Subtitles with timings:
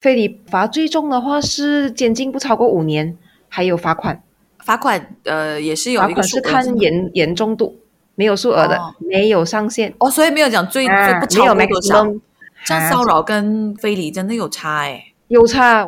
[0.00, 3.16] 非礼罚最重的话是监禁不超过五年，
[3.48, 4.22] 还有罚款。
[4.64, 7.76] 罚款呃也是有一个罚款是看严严重度，
[8.14, 9.92] 没有数额的，哦没有上限。
[9.98, 12.06] 哦，所以没有讲最、啊最不超有过多少。
[12.68, 15.04] 样骚扰跟非礼真的有差哎。
[15.28, 15.86] 有差。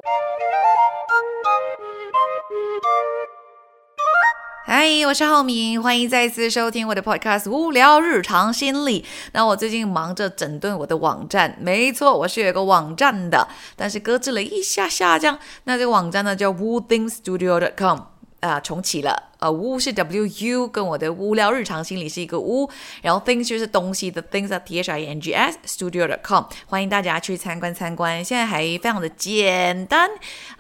[4.75, 9.03] 嗨，我是浩明，欢迎再次收听我的 podcast《无聊日常心理》。
[9.33, 13.47] 那我最近忙着整顿我的网站，没错，我是有个网站的，
[13.77, 15.39] 但是搁置了一下下，降。
[15.65, 17.99] 那这个网站呢叫 woothingsstudio.com
[18.41, 19.32] 啊、重启了。
[19.43, 22.71] 呃，无是 W U，跟我的无聊日常心理是一个无，
[23.03, 28.25] 然后 things 就是东西的 things 啊 T H I N G S studio dot com，欢迎大家去参观参观。
[28.25, 30.09] 现在还非常的简单，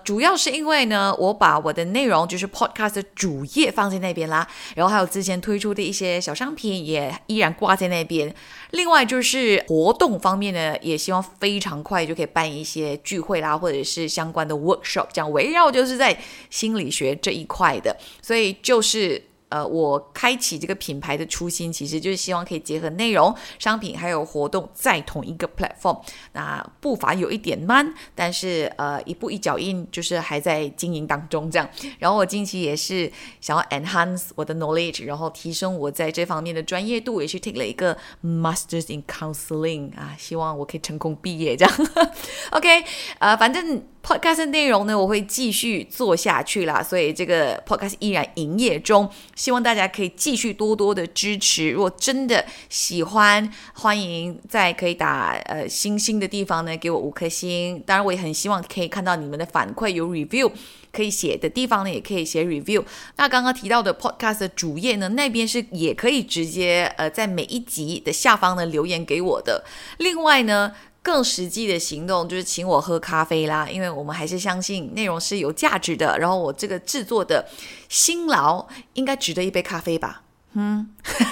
[0.02, 8.34] 主要是因为呢，我把我的内容就是 podcast 的主页放在那边啦，然后还有之前推出的一些小商品也依然挂在那边。
[8.72, 16.19] 另外就是活动方面呢，也希望非常快就可以办一些聚会啦，或者是相关的 workshop，这样围绕就是在
[16.50, 19.23] 心理学这一块的，所以就就是。
[19.53, 26.01] 呃，我开启这个品牌的初心，其实就是希望可以结合内容、商品还有活动在同一个 platform。
[26.33, 31.69] 那步伐有一点慢，但是呃，一步一脚印，就是还在经营当中这样。
[31.98, 41.75] 然后我近期也是想要 enhance 我的 knowledge，然后提升我在这方面的专业度，也去 take 了一个 masters in counseling 啊，希望我可以成功毕业这样。
[42.53, 42.83] OK，
[43.19, 51.70] 呃，反正 podcast 内容呢，我会继续做下去啦，所以这个 podcast 依然营业中，希望大家可以继续多多的支持。
[51.70, 57.80] 如果真的喜欢，欢迎在可以打呃星星的地方呢给我五颗星。
[57.86, 60.50] 当然，我也很希望可以看到你们的反馈，有 review
[60.92, 62.84] 可以写的地方呢，也可以写 review。
[63.17, 69.64] 那刚刚提到的 podcast 的主页呢，那边是也可以直接呃在每一集的下方呢留言给我的。
[69.98, 70.73] 另外呢。
[71.03, 77.48] 更实际的行动就是请我喝咖啡啦，因为我们还是相信内容是有价值的，然后我这个制作的
[77.89, 80.23] 辛劳应该值得一杯咖啡吧。
[80.55, 80.86] 嗯，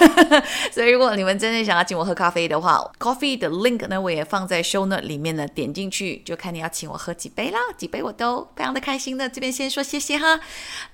[0.73, 9.29] 所以如果你们真的想要请我喝咖啡的话，coffee 的 link 呢我也放在 show note 里面呢，点进去就看你要请我喝几杯啦，几杯我都非常的开心的。
[9.29, 10.39] 这边先说谢谢哈。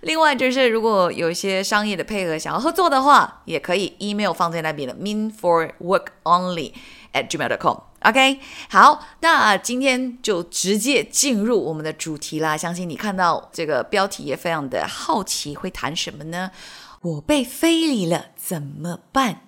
[0.02, 6.74] 另外就是如果有一些商业的配合想要合作的话，也可以 email 放在那边的 mean for work only
[7.14, 7.78] at gmail.com。
[8.02, 8.40] OK，
[8.70, 12.56] 好，那今天就直接进入我们的主题啦。
[12.56, 16.52] 相信你看到这个标题也非常的好奇，会谈什么呢？
[17.00, 19.42] 我被非礼了怎么办？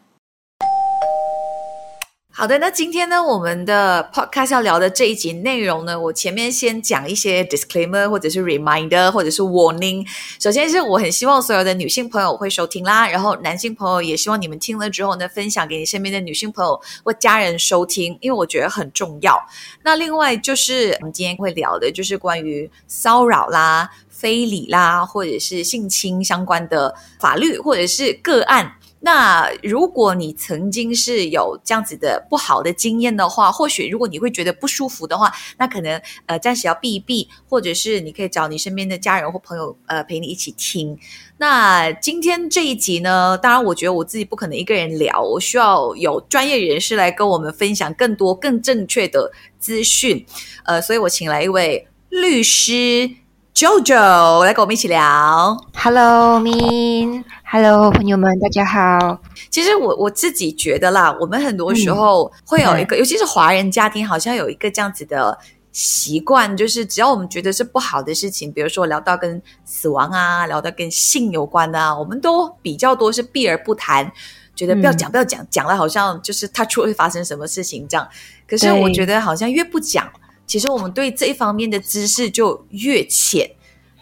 [2.32, 10.08] 好的，那今天呢，我们的 podcast 要聊的这一集内容呢，我前面先讲一些 disclaimer 或者是 reminder 或者是 warning。
[10.40, 19.38] 首先是我很希望所有的女性朋友会收听啦，然后男性朋友也希望你们听了之后呢，分享给你身边的女性朋友或家人收听，因为我觉得很重要。
[19.84, 23.90] 那另外就是我们今天会聊的就是关于骚扰啦、
[24.20, 28.76] 非礼啦，或者是性侵相关的法律或者是个案。
[29.02, 41.00] 那如果你曾经是有这样子的不好的经验的话，或许如果你会觉得不舒服的话，那可能呃暂时要避一避，或者是你可以找你身边的家人或朋友呃陪你一起听。
[41.38, 50.26] 那今天这一集呢，当然我觉得我自己不可能一个人聊，我需要有专业人士来跟我们分享更多更正确的资讯。
[50.66, 53.10] 呃，所以我请来一位律师
[53.54, 55.58] JoJo 来跟我们一起聊。
[55.74, 57.24] Hello, Min.
[57.44, 59.20] Hello，朋友们，大家好。
[59.50, 65.38] 其实我我自己觉得啦，我们很多时候会有一个，尤其是华人家庭，好像有一个这样子的
[65.74, 74.10] 习惯，就是只要我们觉得是不好的事情，比如说聊到跟死亡啊，聊到跟性有关的啊，我们都比较多是避而不谈，
[74.56, 78.08] 觉得不要讲，不要讲，讲了好像就是他出会发生什么事情这样。
[78.48, 80.08] 可是我觉得好像越不讲，
[80.50, 83.52] 其实我们对这一方面的知识就越浅。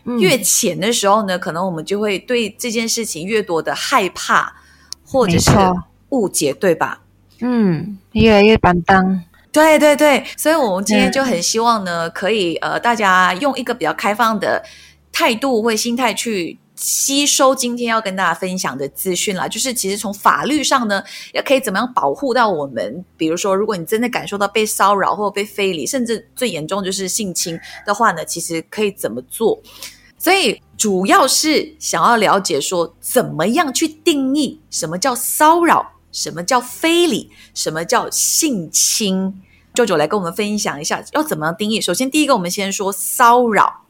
[0.06, 4.54] 嗯越浅的时候呢，可能我们就会对这件事情越多的害怕，
[5.06, 5.52] 或者是
[6.12, 7.02] 误解，对吧？
[7.42, 9.22] 嗯，越来越板当。
[9.52, 14.64] 对对对，所以我们今天嗯就很希望呢，可以呃，大家用一个比较开放的
[15.12, 19.48] 态度或心态去吸收今天要跟大家分享的资讯啦。
[19.48, 21.04] 就是其实从法律上呢，
[21.34, 23.04] 也可以怎么样保护到我们？
[23.18, 29.60] 比如说，如果你真的感受到被骚扰或被非礼，甚至最严重就是性侵的话呢，其实可以怎么做？
[30.20, 39.42] 所以主要是想要了解说，怎么样去定义什么叫骚扰，什么叫非礼，什么叫性侵。
[39.74, 41.80] 舅舅来跟我们分享一下，要怎么样定义？
[41.80, 43.82] 首先，第一个，我们先说骚扰，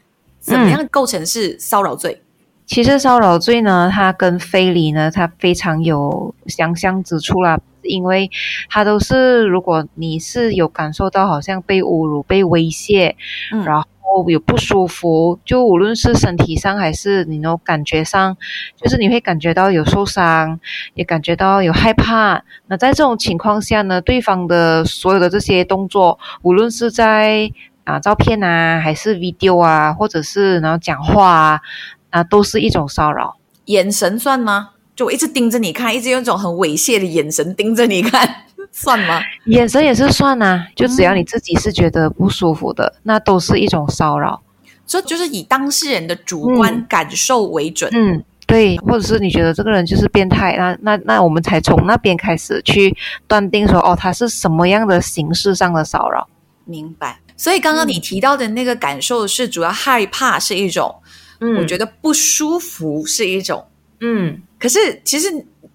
[0.41, 2.21] 怎么样构成是骚扰罪？
[2.67, 7.59] 其实骚扰罪呢，它跟非礼呢，它非常有相像之处啦。
[7.83, 8.29] 因为
[8.69, 13.15] 它都是如果你是有感受到好像被侮辱、被威胁，
[13.53, 18.35] 嗯然后有不舒服，就无论是身体上还是你那感觉上，
[18.75, 20.59] 就是你会感觉到有受伤，
[20.95, 22.43] 也感觉到有害怕。
[22.65, 27.49] 那在这种情况下呢，对方的所有的这些动作，无论是在
[27.85, 31.61] 啊照片啊，还是 video 啊，或者是然后讲话啊，
[32.09, 33.37] 啊都是一种骚扰。
[33.65, 34.69] 眼神算吗？
[34.95, 38.27] 就我一直盯着你看，一直用一种很猥亵的眼神盯着你看，
[38.71, 39.21] 算吗？
[39.45, 44.41] 眼神也是算啊，就只要你自己是觉得不舒服的，那都是一种骚扰。
[44.85, 47.91] 所以就是以当事人的主观感受为准。
[47.93, 52.95] 嗯，对，或者是你觉得这个人就是变态，那那那我们才从那边开始去
[53.27, 56.27] 断定说，哦，他是什么样的形式上的骚扰。
[56.63, 57.19] 明白。
[57.35, 60.95] 所以刚刚你提到的那个感受是主要害怕是一种，
[61.39, 63.65] 嗯我觉得不舒服是一种。
[63.99, 65.27] 嗯，可是其实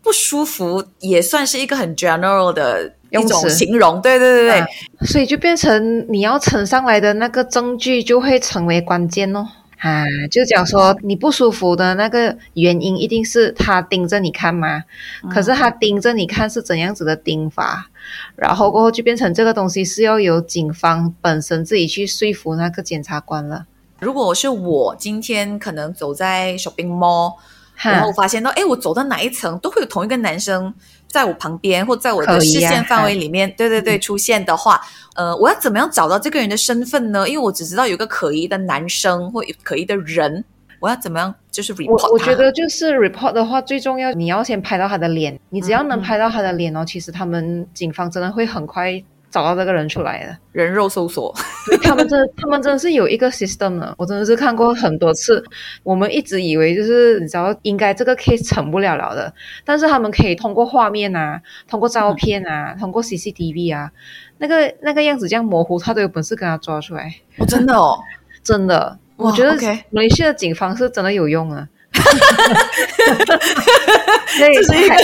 [0.02, 4.66] 不舒服也算是一个很 general 的一种形容，对对对对，啊
[5.02, 9.46] 所以就变成你要呈上来的那个证据就会成为关键哦。
[9.78, 14.84] 啊，就讲说你不舒服的那个原因，一定是他盯着你看吗。
[15.28, 17.90] 可是他盯着你看是怎样子的盯法，
[18.36, 23.66] 然后过后就变成这个东西是要由警方本身自己去说服那个检察官了。
[24.02, 27.34] 如果是我今天可能走在 shopping mall，
[27.76, 30.74] 然后我，发现到，哎，我走到哪一层都会有同一个男生
[31.06, 34.80] 在我旁边或在我的视线范围里面，对对对，出现的话，
[35.14, 37.28] 呃，我要怎么样找到这个人的身份呢？
[37.28, 40.44] 因为我只知道有一个可疑的男生或可疑的人，
[40.80, 49.00] 我要怎么样就是 report 我我觉得就是 report 的话，最重要你要先拍到他的脸，你只要能拍到他的脸哦，其实他们警方真的会很快
[49.32, 50.36] 找到这个人出来的。
[50.52, 51.34] 人肉搜索，
[51.82, 55.42] 他们真的， 他们真的是有一个 system 的，我真的是看过很多次。
[55.82, 59.32] 我们一直以为就是你知道，应该这个 case 成不了了的，
[59.64, 63.90] 但是他们可以通过画面啊，通过照片啊，通过 CCTV 啊，
[64.36, 67.12] 那个那个样子这样模糊，他都有本事跟他抓出来。
[67.38, 67.98] 哦真的哦，
[68.44, 71.66] 真的，我觉得 OK 马来西亚的警方是真的有用啊。
[74.38, 74.96] 对，这是一个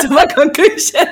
[0.00, 1.06] 什么 conclusion？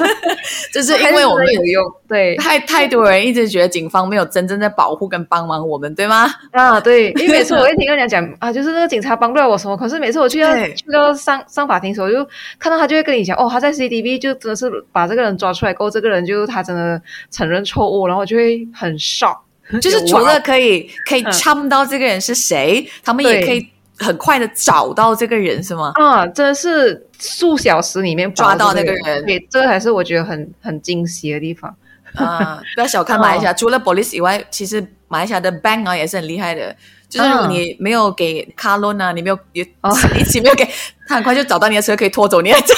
[0.72, 6.26] 就是因为我们有用，对太太多人一直觉得警方没有真正在保护跟帮忙我们，对吗？
[6.52, 12.26] 啊，对，因为每次我会听人家讲啊，就是那个警察帮不了我什么，可是每次我去到对去到上上法庭的时候，我就
[12.58, 17.00] 看到他就会跟你讲，哦，他在 CDB 就真的是把这个人抓出来过后，这个人就他真的
[17.30, 19.38] 承认错误，然后我就会很 shock，
[19.80, 23.66] 就是除了可以可以嗯참到这个人是谁，他们也可以
[24.00, 25.92] 很快的找到这个人，是吗？
[25.94, 31.74] 啊，真的是数小时里面抓到那个人对，这个还是我觉得很很惊喜的地方。
[32.16, 36.74] 啊， 不要小看马来西亚，除了 police 以外，其实马来西亚的 bank 啊也是很厉害的。
[37.08, 40.68] 就是如果你没有给 car loan 啊，你没有也哦 一起没有给，
[41.06, 42.74] 他很快就找到你的车，可以拖走你的车，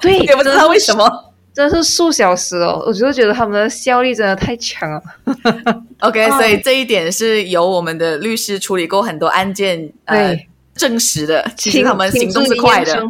[0.00, 1.31] 对， 也不知道为什么。
[1.54, 5.02] 真的是数小时哦，我就觉得他们的效率真的太强了。
[6.00, 11.44] OK，、哦所以这一点是由我们的律师处理过很多案件，呃对，证实的。
[11.56, 13.04] 其实他们行动是快的。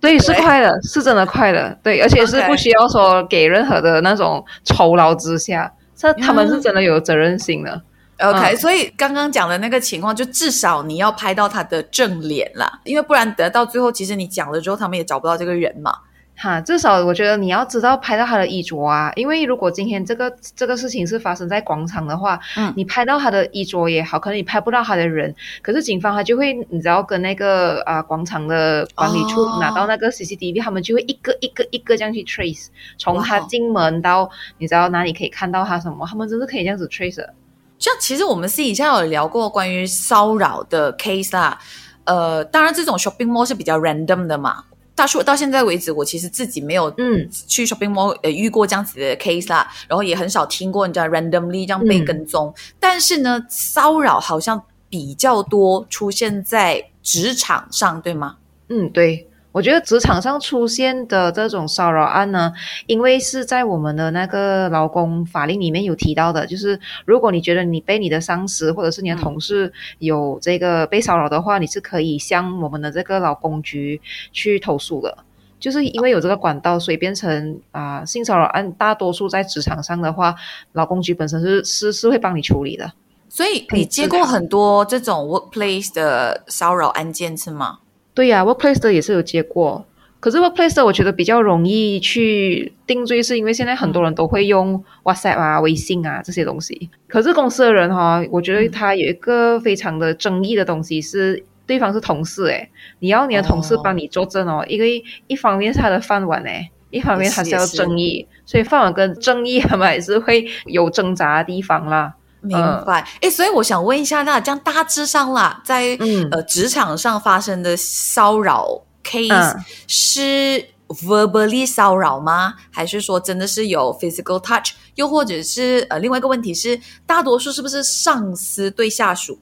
[0.00, 7.82] 对，是快的，是真的快的，对，而且是不需要说给任何的那种酬劳之下，这他们嗯是真的有责任心的。
[8.20, 15.92] OK，、嗯所以刚刚讲的那个情况，就至少你要拍到他的正脸啦，因为不然得到最后，其实你讲了之后，他们也找不到这个人嘛。
[16.40, 37.34] 哈，至少我觉得你要知道拍到他的衣着啊，因为如果今天这个这个事情是发生在广场的话，嗯你拍到他的衣着也好，可能你拍不到他的人，可是警方他就会，你知道跟那个啊、广场的管理处哦拿到那个 CCTV，、他们就会一个一个一个这样去 trace，从他哇进门到你知道哪里可以看到他什么，他们真是可以这样子 trace 的。
[37.80, 41.58] 像其实我们私底下有聊过关于骚扰的 case 啦，
[42.04, 44.62] 呃，当然这种 shopping mall 是比较 random 的嘛。
[44.98, 52.52] 大叔到现在为止，我其实自己没有嗯去 shopping mall 呃遇过这样子的 case 啦，然后也很少听过人家 randomly 这样被嗯跟踪。
[52.80, 58.38] 但是呢，骚扰好像比较多出现在职场上，对吗？
[58.70, 59.24] 嗯，对。
[59.58, 62.52] 我觉得职场上出现的这种骚扰案呢，
[62.86, 74.00] 因为是在我们的那个劳工法令里面有提到的，就是如果你觉得你被你的上司或者是你的同事有这个被骚扰的话，你是可以向我们的这个劳工局
[74.30, 75.18] 去投诉的。
[75.58, 80.36] 就是因为有这个管道，所以变成啊、性骚扰案大多数在职场上的话，
[80.70, 82.92] 劳工局本身是是是会帮你处理的。
[83.28, 87.80] 所以你接过很多这种 workplace 的骚扰案件是吗？
[88.18, 89.86] 对呀、w o r k p l a c e 的也是有接过，
[90.18, 96.90] 可是 workplace 的我觉得比较容易去定罪，是因为现在很多人都会用 WhatsApp 啊、微信啊这些东西。
[97.06, 112.14] 可是公司的人哈、我觉得他有一个非常的争议的东西是，对方是同事诶，你要你的同事哦帮你作证哦，因为一方面是他的饭碗诶，一方面他是要也是正义，所以饭碗跟正义他们还是会有挣扎的地方啦。
[112.40, 113.06] 明白。
[113.20, 122.54] 哎、所以我想问一下，那这样大致上啦，在、嗯呃职场上发生的骚扰 case、嗯是 verbally 骚扰吗？
[122.70, 124.72] 还是说真的是有 physical touch？
[124.94, 129.38] 又或者是呃另外一个问题是，大多数是不是上司对下属？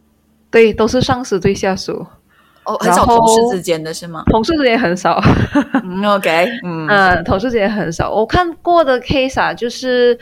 [0.51, 2.05] 对，都是上司对下属，
[2.65, 4.25] 哦，很少同事之间的是吗？
[4.31, 5.23] 同事之间很少。
[5.85, 8.11] 嗯，OK， 嗯嗯，同事之间很少。
[8.11, 10.19] 我看过的 case 啊，就是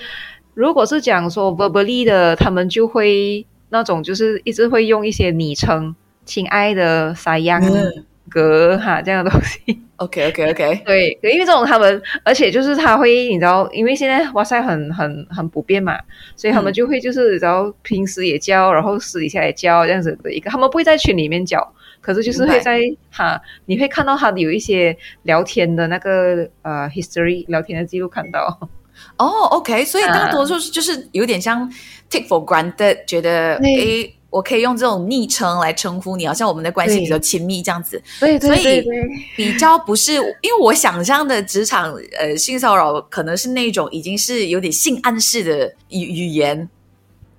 [0.54, 5.94] 如果是讲说 verbally 的，他们就会那种就是一直会用一些昵称，
[6.24, 8.04] 亲爱的、撒样、嗯。
[8.30, 9.78] 哥哈这样的东西。
[9.96, 15.96] ，OK OK OK， 对，因为这种他们，而且就是他会，你知道，因为现在哇塞很很很普遍嘛，
[16.34, 16.74] 所以他们嗯。
[16.74, 22.80] 就会就是，然后平时也教，然后私底下也教这样子的一个，他们不会在群里面教，可是就是会在
[23.12, 28.68] 哈，你会看到他有一些聊天的那个呃 history 聊天的记录看到，
[29.18, 31.70] 哦，OK，所以大多数是就是有点像
[32.10, 38.02] take for granted，觉得诶，我可以用这种昵称来称呼你，好像我们的关系比较亲密这样子。
[38.18, 46.68] 对所以对对对，比较不是，因为我想象的职场呃性骚扰可能是那种已经是有点性暗示的语语言，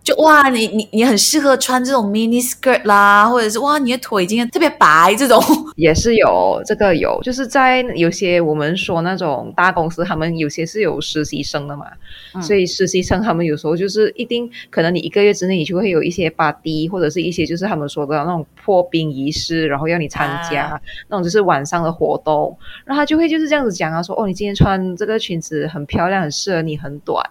[0.06, 5.42] 就哇你你你很适合穿这种 mini skirt 啦，或者是哇你的腿今天特别白这种，
[5.76, 11.88] 也是有这个有，就是在有些我们说那种大公司，他们有些是有实习生的嘛，
[12.36, 12.42] 嗯。
[12.44, 20.80] 所以实习生他们有时候就是一定可能你一个月之内你就会有一些 party 或者是一些就是他们说的那种破冰仪式，然后要你参加、啊。
[21.10, 27.28] 那种就是晚上的活动，然后他就会就是这样子讲啊，说哦你今天穿这个裙子很漂亮，很适合你，很短。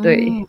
[0.00, 0.28] 对。
[0.30, 0.46] 嗯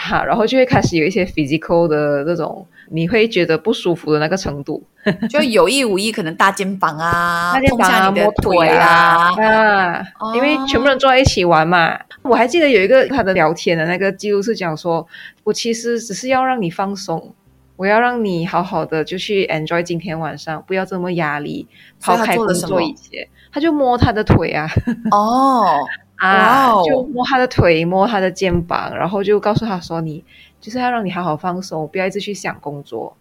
[0.00, 4.82] 哈，然后就会开始有一些 physical 的那种，你会觉得不舒服的那个程度。
[5.28, 11.98] 就有意无意可能搭肩膀啊，大家碰下你摸腿啊啊，因为全部人坐在一起玩嘛。
[12.22, 15.06] 我还记得有一个他的聊天的那个记录是讲说，
[15.42, 17.34] 我其实只是要让你放松，
[17.76, 21.66] 我要让你好好的就去 enjoy 今天晚上，不要这么压力，
[22.00, 23.28] 抛开工作一切。
[23.50, 24.68] 他就摸他的腿啊
[25.10, 30.24] 哦，哇啊哦，就摸他的腿，摸他的肩膀，然后就告诉他说你。
[30.60, 33.16] 就是要让你好好放松，不要一直去想工作。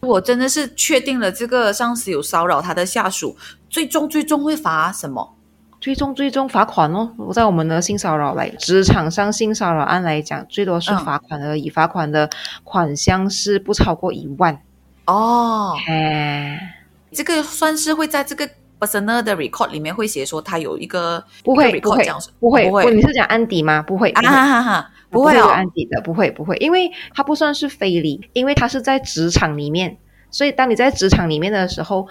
[0.00, 3.36] 我真的是确定了这个上司有骚扰他的下属，
[3.70, 5.34] 最终最终会罚什么？
[5.80, 7.12] 最终最终罚款哦！
[7.16, 12.28] 我在我们的性骚扰来职场上性骚扰案来讲，最多是嗯罚款而已，罚款的
[12.64, 14.60] 款项是不超过一万。
[15.04, 16.74] 哦，哎，
[17.12, 22.66] 这个算是会在这个 personal 的 record 里面会写说他有一个不会 record 会这样子不会。
[22.66, 22.94] 不会。
[22.94, 23.82] 你是讲安迪吗？
[23.82, 29.96] 不会啊哈哈哈，不会有会哦，案底的，不会不会，因为它不算是非礼，因为它是在职场里面，
[30.30, 32.06] 所以当你在职场里面的时候，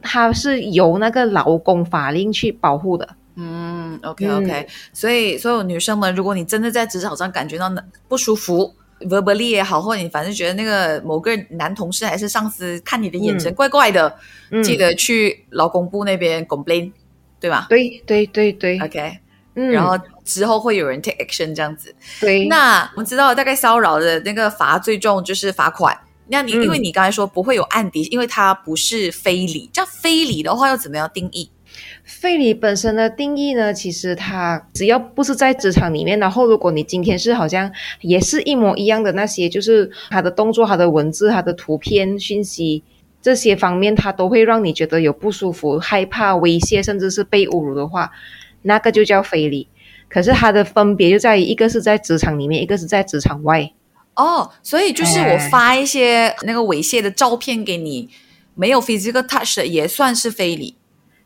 [0.00, 3.08] 它是由那个劳工法令去保护的。
[3.36, 7.72] 嗯，OK OK，、所以所有女生们，如果你真的在职场上感觉到
[8.06, 8.74] 不舒服
[9.08, 14.14] ，verbally 也好，或者你反正觉得那个某个男同事还是上司看你的眼神怪怪的，
[14.50, 16.90] 嗯，记得去劳工部那边 complain，
[17.40, 19.18] 对吧对对对对，？OK，、
[19.54, 21.94] 嗯，然后之后会有人 take action 这样子。
[22.20, 25.98] 对，那我们知道，大概骚扰的那个罚最重就是罚款。
[26.28, 29.68] 那你、嗯因为你刚才说不会有案底，因为它不是非礼。
[29.72, 31.50] 这样非礼的话，要怎么样定义？
[32.04, 42.82] 非礼本身的定义呢，其实它只要不是在职场里面，然后如果你今天是好像也是一模一样的那些，就是他的动作、他的文字、他的图片、讯息
[43.22, 48.10] 这些方面，它都会让你觉得有不舒服、害怕、威胁，甚至是被侮辱的话，
[48.62, 49.68] 那个就叫非礼。
[50.08, 53.72] 可是它的分别就在于，一个是在职场里面，一个是在职场外。
[54.16, 58.10] 哦，所以就是我哎发一些那个猥亵的照片给你，
[58.54, 60.74] 没有 physical touch 的也算是非礼。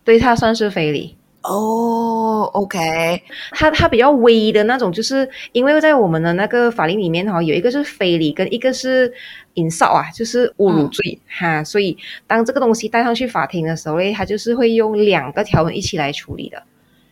[0.06, 1.14] 对它算是非礼。
[1.42, 3.22] 哦，OK，
[3.52, 9.12] 它它比较微的那种，就是因为在我们的那个法令里面哈，有一个是非礼，跟一个是
[9.54, 11.62] insult 啊，就是侮辱罪、哈。
[11.62, 11.96] 所以
[12.26, 16.62] 当这个东西带上去法庭的时候嘞，它就是会用两个条文一起来处理的。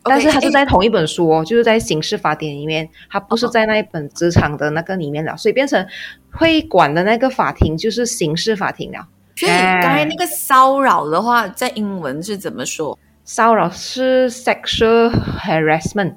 [0.02, 5.86] 但是它是在同一本书哦，就是在刑事法典里面，它不是在那一本职场的那个里面了，所以变成
[6.32, 9.06] 会管的那个法庭就是刑事法庭了。
[9.36, 12.98] 所以刚才那个骚扰的话，在英文是怎么说？
[13.24, 16.14] 骚扰是 sexual harassment，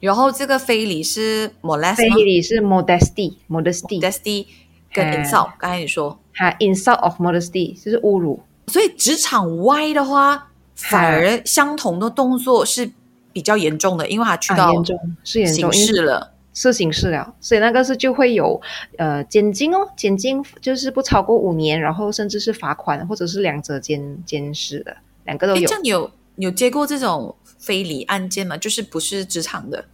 [0.00, 4.46] 然后这个非礼是 molest 非吗礼是 modesty，modesty，？modesty
[4.92, 6.18] 跟哎 insult，刚才你说。
[6.34, 8.40] 哈，insult of modesty 就是侮辱。
[8.66, 12.90] 所以职场外的话，反而相同的动作是
[13.32, 16.32] 比较严重的，因为它去啊，到严重是严刑重，因为事了。
[16.62, 18.60] 是刑事了，所以那个是就会有
[18.98, 25.72] 呃监禁哦，监禁就是不超过五年，然后甚至是罚款或者是两者监监视的，两个都有诶这。
[25.74, 28.56] 样你有你有接过这种非礼案件吗？
[28.56, 29.86] 就是不是职场的，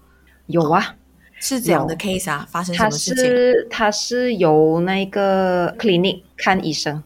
[0.46, 0.96] 有啊，
[1.38, 2.46] 是怎样的 case 啊？
[2.50, 7.02] 发生什他么事情是他是由那个 clinic 看医生，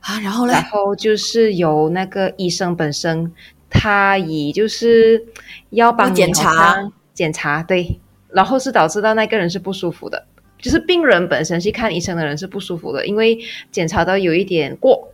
[0.00, 0.18] 啊？
[0.20, 3.32] 然后呢然，后就是由那个医生本身，
[3.70, 5.24] 他以就是
[5.70, 8.00] 要帮你检查检查对，
[8.34, 10.26] 然后是导致到那个人是不舒服的，
[10.58, 13.38] 就是病人本身去看医生的人是不舒服的，因为
[13.70, 15.12] 检查到有一点过。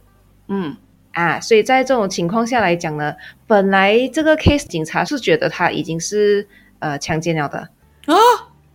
[0.48, 0.76] 嗯，
[1.12, 3.14] 啊，所以在这种情况下来讲呢，
[3.46, 6.46] 本来这个 case 警察是觉得他已经是
[6.80, 7.58] 呃强奸了的。
[8.06, 8.16] 啊，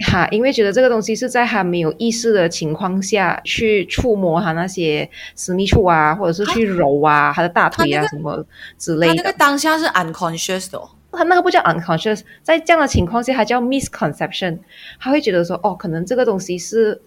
[0.08, 8.46] 哈，因为觉得这个东西是在他没有意识的情况下去触摸他那些私密处啊，或者是去揉啊他的大腿啊那个什么
[8.78, 9.16] 之类的。
[9.16, 14.60] 他那个当下是 unconscious 的、哦，他那个不叫 unconscious，在这样的情况下，他叫 misconception，
[15.00, 17.02] 他会觉得说，哦，可能这个东西是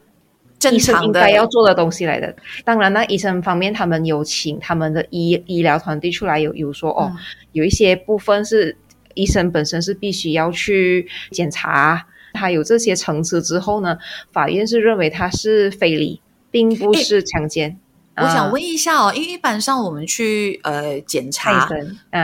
[0.59, 2.35] 正常的应该要做的东西来的。
[2.65, 7.17] 当然，那医生方面，他们有请他们的医医疗团队出来有有说，哦，嗯
[7.53, 8.77] 有一些部分是
[9.15, 12.07] 医生本身是必须要去检查。
[12.35, 13.99] 他有这些层次之后呢，
[14.33, 17.79] 法院是认为他是非礼，并不是强奸。
[18.21, 21.69] 我想啊问一下哦，因为一般上我们去呃检看查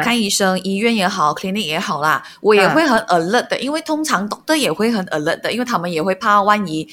[0.03, 6.89] 看医生，医院也好，clinic 也好啦，我也会很 alert 的，因为通常 doctor 也会很 alert 的，因为他们也会怕万一，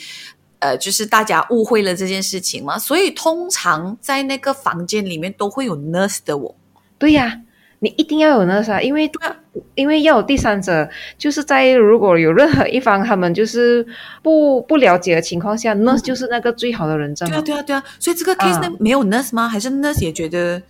[0.60, 6.56] 呃，就是大家误会了这件事情嘛，所以通常在那个房间里面都会有 nurse 的我。
[6.98, 7.42] 对呀、
[7.84, 9.10] 你一定要有那啥，因为
[9.74, 13.84] 因为要有第三者，就是在如果有任何一方他们就是
[14.22, 19.48] 不不了解的情况下，nurse 就是那个最好的人证对啊，对啊，对啊，所以这个 case 呢、没有 nurse 吗？
[19.48, 20.62] 还是 nurse 也觉得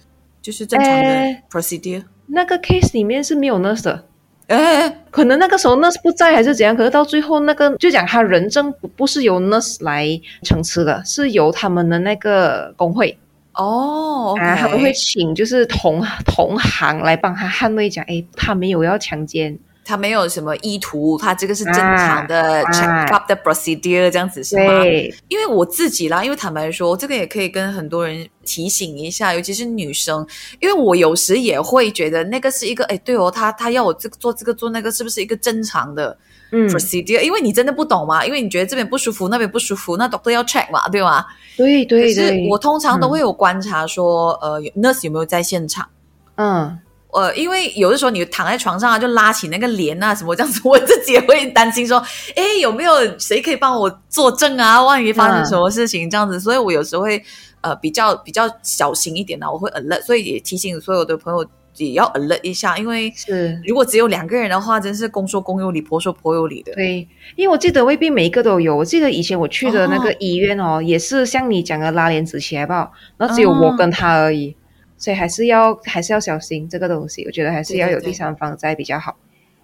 [0.41, 2.01] 就是正常的呃 procedure？
[2.27, 4.06] 那个 case 里面是没有 nurse 的，
[4.48, 10.08] 哎、可能那个时候 nurse 不在还是怎样，可是到最后那个就讲他人证不不是由 nurse 来
[10.44, 13.18] 承持的，是由他们的那个工会
[13.53, 24.81] 哦他们会请就是同同行来帮他捍卫，讲哎他没有要强奸，他没有什么意图，他这个是正常的啊 check up 的 procedure 这样子是吗？
[24.83, 30.25] 对，因为我自己啦，因为坦白说，这个也可以跟很多人提醒一下，尤其是女生，
[30.60, 36.15] 因为我有时也会觉得那个是一个，哎，对哦，他他要我这个做这个做那个，是不是一个正常的
[36.51, 41.25] 嗯，procedure？、因为你真的不懂嘛，因为你觉得这边不舒服，那边不舒服，那 doctor 要 check 嘛，对吗？
[41.58, 45.89] 对对可是，我通常都会有观察说，呃有，nurse 有没有在现场？
[46.36, 46.79] 嗯。
[47.13, 51.97] 呃，因为有的时候你躺在床上啊，就拉起那个帘啊什么这样子， 我自己也会担心说，
[52.36, 54.82] 哎，有没有谁可以帮我作证啊？
[54.82, 57.21] 万一发生什么事情这样子，所以我有时候会
[57.62, 61.45] 呃比较比较小心一点呢、我会 alert，所以也提醒所有的朋友
[61.78, 66.74] 也要 alert 一下，因为是如果只有两个人的话，真是公说公有理，婆说婆有理的。
[66.74, 68.76] 对，因为我记得未必每一个都有。
[68.76, 74.56] 我记得以前我去的那个哦医院哦，也是像你讲的拉帘子起来吧，然后只有我跟他而已，
[75.01, 77.25] 所以还是要还是要小心这个东西。
[77.25, 79.17] 我觉得还是要有第三方在比较好。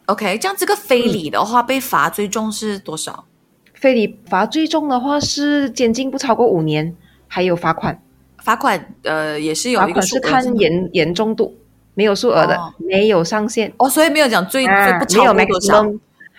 [0.08, 3.26] OK，这样这个非礼的话，被罚最重是多少？
[3.74, 6.96] 非礼罚最重的话是监禁不超过五年，
[7.28, 8.02] 还有罚款。
[8.40, 11.56] 罚款呃也是有罚款是看吗严严重度，
[11.94, 13.72] 没有数额的，哦没有上限。
[13.78, 15.86] 哦，所以没有讲最、啊最不超没有过多少。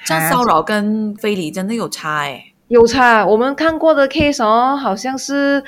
[0.09, 5.63] 样骚扰跟非礼真的有差哎、有差，我们看过的 case 哦，好像是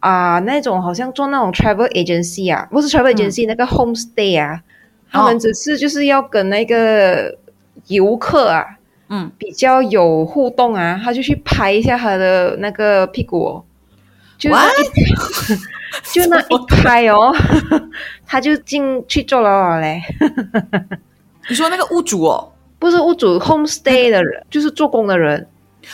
[0.00, 4.62] 啊、那种好像做那种 travel agency 啊，不是 travel agency、那个 homestay 啊，
[5.10, 7.36] 他们只是就是要跟那个
[7.88, 8.64] 游客啊
[9.08, 13.64] 嗯，比较有互动啊，他就去拍一下他的那个屁股、哦，
[14.38, 14.84] 就那一
[16.12, 17.34] 就那一拍哦，
[18.26, 20.02] 他就进去坐牢了嘞。
[21.48, 25.46] 你说那个屋主哦，不是屋主 homestay 的人，就是做工的人。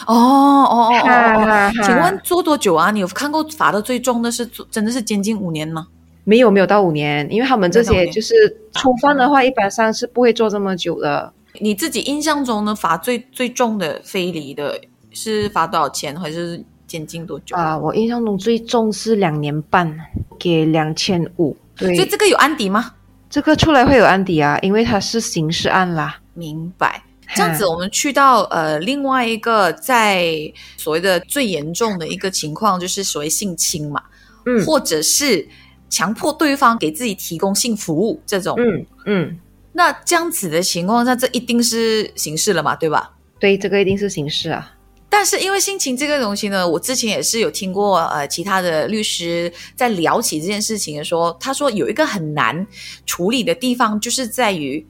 [0.06, 2.90] 哦哦哦哦请问做多久啊？
[2.90, 5.86] 你有看过罚的最重的是做真的是监禁五年吗？
[6.24, 8.34] 没有没有到五年，因为他们这些就是
[8.72, 11.32] 初犯的话，一般上是不会做这么久的。
[11.60, 14.80] 你自己印象中呢，罚最最重的非礼的
[15.12, 17.54] 是罚多少钱，还是监禁多久？
[17.54, 19.94] 啊，我印象中最重是两年半，
[20.38, 21.56] 给两千五。
[21.76, 22.92] 对，所以这个有案底吗？
[23.28, 26.20] 这个出来会有案底啊，因为它是刑事案啦。
[26.32, 27.02] 明白。
[27.34, 34.02] 这样子，我们去到呃另外一个在所谓的最严重的一个情况，就是所谓性侵嘛，
[34.46, 35.46] 嗯或者是
[35.88, 38.56] 强迫对方给自己提供性服务这种。
[38.58, 39.38] 嗯嗯，
[39.72, 43.12] 那这样子的情况下，这一定是刑事了嘛，对吧？
[43.38, 44.72] 对，这个一定是刑事啊。
[45.08, 52.66] 但是因为性侵这个东西呢，我之前也是有听过呃其他的律师在聊起这件事情的时候，他说有一个很难
[53.06, 54.84] 处理的地方，就是在于，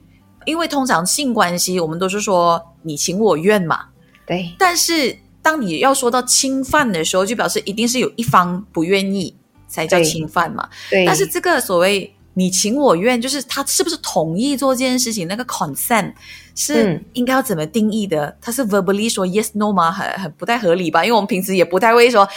[0.45, 3.85] 因为通常性关系我们都是说你情我愿嘛，
[4.25, 9.35] 对但是当你要说到侵犯的时候，就表示一定是有一方不愿意
[9.67, 10.67] 才叫侵犯嘛。
[10.89, 16.13] 对，但是这个所谓你情我愿，就是他是不是同意做这件事情，那个 consent
[16.55, 18.35] 是嗯应该要怎么定义的？
[18.41, 19.91] 他是 verbally 说 yes no 吗？
[19.91, 21.03] 很很不太合理吧？
[21.05, 22.27] 因为我们平时也不太会说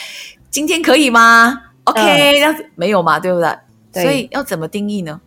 [0.51, 3.57] 今天可以吗？OK，、嗯这样子没有嘛，对不对？
[3.91, 5.21] 对所以要怎么定义呢？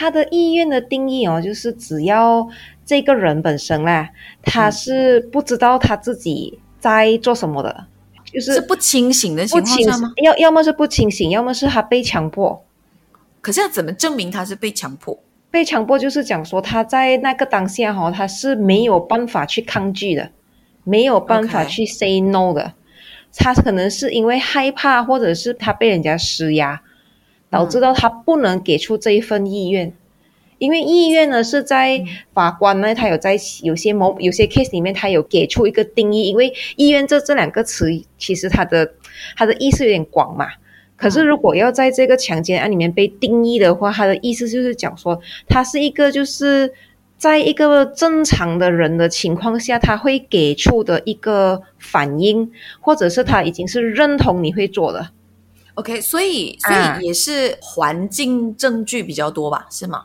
[0.00, 2.48] 他的意愿的定义哦，就是只要
[2.86, 4.08] 这个人本身啦，
[4.42, 7.84] 他嗯是不知道他自己在做什么的，
[8.24, 10.14] 就是是不清醒的不清情况下吗？
[10.22, 12.64] 要要么是不清醒，要么是他被强迫。
[13.42, 15.18] 可是要怎么证明他是被强迫？
[15.50, 20.30] 被强迫就是讲说他在那个当下哈、哦，他是没有办法去抗拒的，
[20.82, 22.72] 没有办法去 say no 的。
[23.36, 26.80] 他可能是因为害怕，或者是他被人家施压，
[27.50, 29.92] 导致到他不能给出这一份意愿。
[30.58, 36.28] 因为意愿呢是在法官呢，他有在有些某有些 case 里面，他有给出一个定义。
[36.28, 37.86] 因为意愿这这两个词，
[38.18, 38.92] 其实它的
[39.36, 40.46] 它的意思有点广嘛。
[40.96, 46.74] 可是如果要在这个强奸案里面被定义的话，它的意思就是讲说，它是一个就是
[47.16, 55.08] 在一个正常的人的情况下，他会给出的一个反应，或者是他已经是认同你会做的。
[55.80, 59.66] OK，所以所啊以也是环境证据比较多吧？
[59.70, 60.04] 是吗？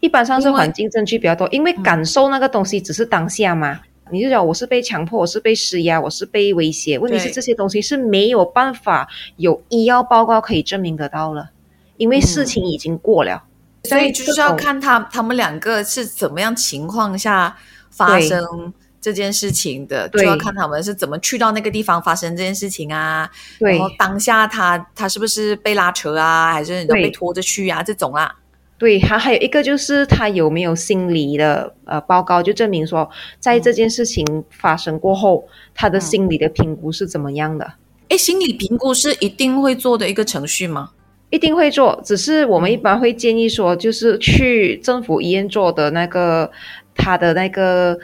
[0.00, 3.80] 一般上是环境证据比较多，因为感受那个东西只是当下嘛。
[4.10, 6.98] 你就讲我是被强迫，我是被施压，我是被威胁。
[6.98, 11.50] 问题是这些东西是没有办法有医药报告可以证明得到了，
[11.96, 13.44] 因为事情已经过了。
[13.84, 17.56] 所以就是要看他他们两个是怎么样情况下
[17.90, 23.28] 发生这件事情的，就要看他们是怎么去到那个地方发生这件事情啊。
[23.58, 27.82] 对然后当下他他是不是被拉扯啊，还是被拖着去啊？
[27.82, 28.32] 这种啊，
[28.78, 33.10] 对，还还有一个就是他有没有心理的呃报告，就证明说
[33.40, 37.74] 在这件事情发生过后，他的心理的评估是怎么样的。
[38.08, 40.90] 哎，心理评估是一定会做的一个程序吗？
[41.30, 46.50] 一定会做，只是我们一般会建议说，就是去政府医院做的那个
[46.94, 47.98] 他的那个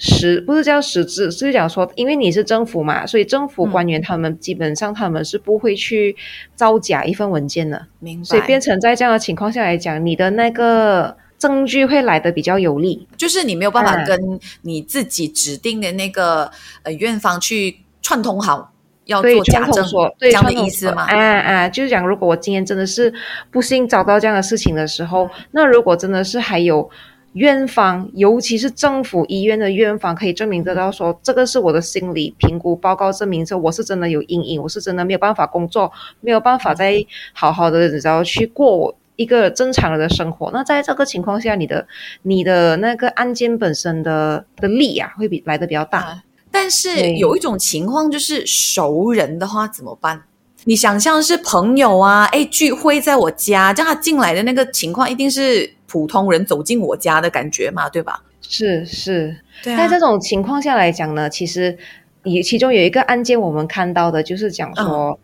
[0.00, 6.16] 实不是叫实质，是讲说，因为你是政府嘛，所以政府官员他们基本上他们是不会去
[6.54, 8.24] 造假一份文件的，明白。
[8.24, 13.06] 所以变成在这样的情况下来讲，你的那个证据会来的比较有利。
[13.18, 16.50] 就是你没有办法嗯跟你自己指定的那个
[16.82, 18.72] 呃院方去串通好，
[19.04, 21.02] 要，做假证说，对，这样的意思吗？
[21.02, 23.12] 啊啊，就是讲，如果我今天真的是
[23.50, 26.88] 不幸遭到这样的事情的时候，那如果真的是还有
[27.32, 38.94] 院方，尤其是政府医院的院方，可以证明得到说，这个是我的心理评估报告证明说我是真的有阴影，我是真的没有办法工作，没有办法再好好的然后去过我。
[39.16, 41.86] 一个正常人的生活，那在这个情况下，你的
[42.22, 45.98] 你的那个案件本身的的力啊，会比来的比较大。
[45.98, 50.22] 啊但是有一种情况就是熟人的话怎么办？
[50.64, 58.22] 你想象是朋友啊，哎，聚会在我家，这样他进来的那个情况一定是普通人走进我家的感觉嘛，对吧？
[58.42, 61.76] 是是，在这种情况下来讲呢，其实
[62.22, 65.18] 有其中有一个案件我们看到的，就是讲说，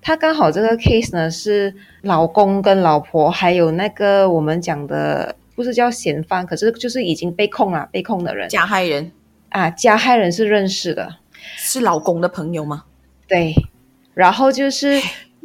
[0.00, 8.48] 他刚好这个 case 呢是老公跟老婆，还有那个我们讲的不是叫嫌犯，可是就是已经被控了，被控的人。
[8.48, 9.10] 加害人。
[9.48, 11.16] 啊，加害人是认识的，
[11.56, 12.84] 是老公的朋友吗？
[13.28, 13.54] 对，
[14.14, 15.00] 然后就是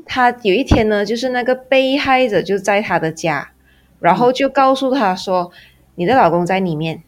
[0.05, 3.51] 他有一天呢，就是那个被害者就在他的家，
[3.99, 5.51] 然后就告诉他说，
[5.95, 7.03] 你的老公在里面。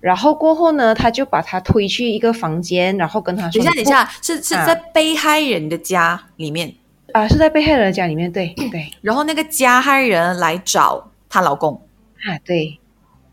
[0.00, 4.64] 然后过后呢，他就把他推去一个房间，然后跟他说：“等一下，等一下，是是啊。
[4.64, 6.72] 在被害人的家里面，
[7.06, 8.54] 不啊，是在被害人的家里面，对。
[8.70, 8.88] 对。
[9.02, 11.82] 然后那个加害人来找她老公，
[12.28, 12.78] 啊，对，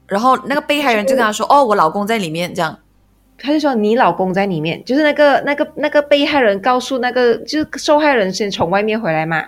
[0.07, 2.79] 然后那个被害人就跟他说：“哦，我老公在里面。”这样。
[3.37, 9.43] 他就说你老公在里面，就是那个那个那个被害人告诉那个就是受害人先从外面回来嘛，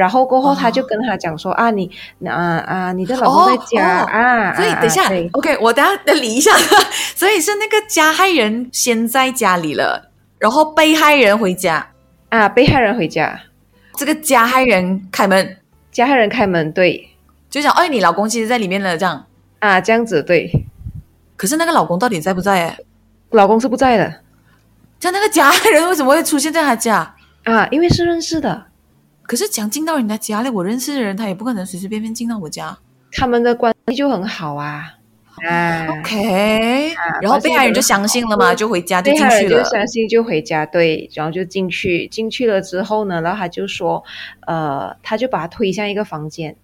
[0.00, 1.90] 然后过后哦他就跟他讲说、啊，你
[2.26, 6.50] 啊啊，你的老公在家、啊，啊所以等一下、啊 o k 我等一下理一下。
[7.14, 11.86] 所以是那个加害人先在家里了，然后被害人回家，
[12.30, 13.38] 啊，被害人回家，
[13.98, 15.58] 这个加害人开门
[15.92, 17.06] 加害人开门，对
[17.50, 19.26] 就讲：“哎，你老公其实在里面了。”这样，
[19.58, 20.50] 啊，这样子对，
[21.36, 22.68] 可是那个老公到底在不在？
[22.68, 22.78] 哎，
[23.32, 24.20] 老公是不在的
[24.98, 27.14] 像那个加害人为什么会出现在他家？
[27.44, 28.66] 啊，因为是认识的，
[29.30, 32.76] 可是讲进到人家家里，我认识的人他也不可能随随便便进到我家。
[33.12, 34.92] 他们的关系就很好啊，
[35.48, 39.62] 啊 OK，、然后被害人就相信了嘛，就回家就进去了。
[39.62, 44.02] 就相信就回家，对，然后就进去，进去了之后呢，然后他就说，
[44.48, 46.56] 呃，他就把他推向一个房间，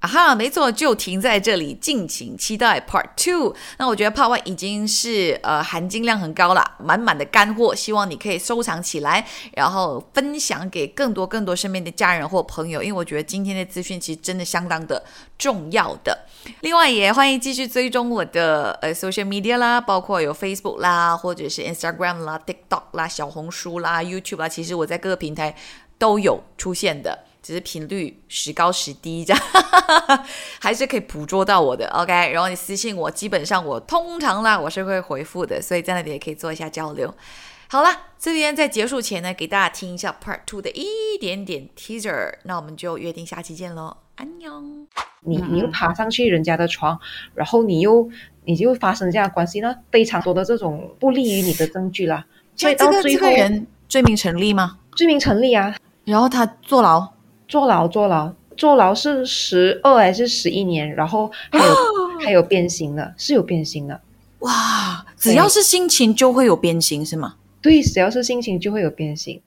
[0.00, 3.54] 啊哈，没错，就停在这里，敬请期待 Part Two。
[3.76, 15.04] 那我觉得 Part One 已经是呃含金量很高了，满满的干货，希望你可以收藏起来，然后分享给更多更多身边的家人或朋友，因为我觉得今天的资讯其实真的相当的
[15.36, 16.18] 重要的。
[16.62, 25.54] 另外也欢迎继续追踪我的呃 social media 啦，包括有 Facebook 啦，或者是 Instagram 啦、TikTok 啦、小红书啦、YouTube 啦，其实我在各个平台
[25.98, 27.26] 都有出现的。
[27.42, 29.42] 只是频率时高时低，这样
[30.60, 31.88] 还是可以捕捉到我的。
[31.88, 37.14] OK，然后你私信我，基本上我通常啦，我是会回复的，所以在那里也可以做一下交流。
[37.68, 44.60] 好了，这边在结束前呢，给大家听一下 Part Two 的一点点 Teaser，那我们就约定下期见喽，安妞。
[45.20, 46.98] 你你又爬上去人家的床，
[47.34, 48.10] 然后你又
[48.44, 52.26] 你就发生这样关系，呢非常多的这种不利于你的证据啦。
[52.56, 54.78] 所以到最后，人罪名成立吗？
[54.96, 57.08] 罪名成立啊，然后他坐牢。
[57.50, 60.88] 坐牢，坐牢，坐牢是十二还是十一年？
[60.94, 61.74] 然后还有
[62.20, 64.00] 还有变形的，是有变形的。
[64.38, 67.34] 哇，只要是心情就会有变形，是吗？
[67.60, 69.42] 对，只要是心情就会有变形。